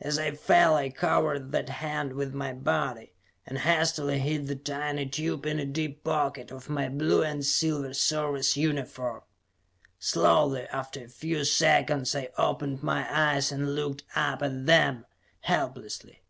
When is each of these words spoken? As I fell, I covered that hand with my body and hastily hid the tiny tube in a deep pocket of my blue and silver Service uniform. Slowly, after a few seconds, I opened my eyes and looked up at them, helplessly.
As 0.00 0.18
I 0.18 0.30
fell, 0.30 0.76
I 0.76 0.88
covered 0.88 1.52
that 1.52 1.68
hand 1.68 2.14
with 2.14 2.32
my 2.32 2.54
body 2.54 3.12
and 3.46 3.58
hastily 3.58 4.18
hid 4.18 4.46
the 4.46 4.56
tiny 4.56 5.04
tube 5.06 5.44
in 5.44 5.58
a 5.60 5.66
deep 5.66 6.02
pocket 6.02 6.50
of 6.50 6.70
my 6.70 6.88
blue 6.88 7.22
and 7.22 7.44
silver 7.44 7.92
Service 7.92 8.56
uniform. 8.56 9.20
Slowly, 9.98 10.62
after 10.72 11.04
a 11.04 11.08
few 11.08 11.44
seconds, 11.44 12.16
I 12.16 12.30
opened 12.38 12.82
my 12.82 13.06
eyes 13.14 13.52
and 13.52 13.74
looked 13.74 14.04
up 14.16 14.42
at 14.42 14.64
them, 14.64 15.04
helplessly. 15.40 16.22